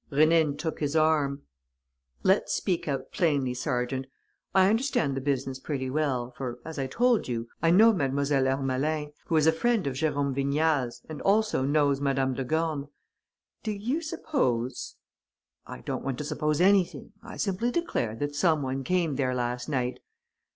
[0.11, 1.43] Rénine took his arm:
[2.23, 4.07] "Let's speak out plainly, sergeant.
[4.55, 8.09] I understand the business pretty well, for, as I told you, I know Mlle.
[8.47, 12.87] Ermelin, who is a friend of Jérôme Vignal's and also knows Madame de Gorne.
[13.61, 14.95] Do you suppose...?"
[15.67, 17.11] "I don't want to suppose anything.
[17.21, 19.99] I simply declare that some one came there last night...."